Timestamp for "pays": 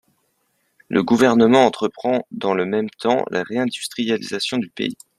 4.71-4.97